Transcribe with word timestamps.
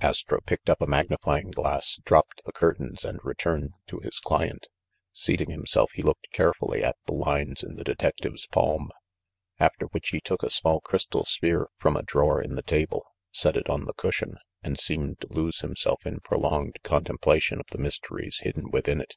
Astro 0.00 0.40
picked 0.40 0.70
up 0.70 0.80
a 0.80 0.86
magnifying 0.86 1.50
glass, 1.50 2.00
dropped 2.06 2.42
the 2.46 2.52
curtains, 2.54 3.04
and 3.04 3.20
returned 3.22 3.74
to 3.88 3.98
his 3.98 4.18
client. 4.18 4.68
Seating 5.12 5.50
himself, 5.50 5.92
he 5.92 6.00
looked 6.02 6.28
carefully 6.32 6.82
at 6.82 6.96
the 7.04 7.12
lines 7.12 7.62
in 7.62 7.74
the 7.74 7.84
detective's 7.84 8.46
palm; 8.46 8.90
after 9.60 9.84
which 9.88 10.08
he 10.08 10.22
took 10.22 10.42
a 10.42 10.48
small 10.48 10.80
crystal 10.80 11.26
sphere 11.26 11.68
from 11.76 11.96
a 11.98 12.02
draw 12.02 12.30
er 12.36 12.40
in 12.42 12.54
the 12.54 12.62
table, 12.62 13.04
set 13.30 13.58
it 13.58 13.68
on 13.68 13.84
the 13.84 13.92
cushion, 13.92 14.38
and 14.62 14.78
seemed 14.80 15.20
to 15.20 15.26
lose 15.30 15.60
himself 15.60 16.06
in 16.06 16.20
prolonged 16.20 16.76
contemplation 16.82 17.60
of 17.60 17.66
the 17.66 17.76
mysteries 17.76 18.38
hidden 18.42 18.70
within 18.70 19.02
it. 19.02 19.16